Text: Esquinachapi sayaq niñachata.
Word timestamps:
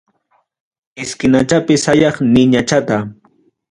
Esquinachapi 1.03 1.73
sayaq 1.83 2.15
niñachata. 2.33 2.97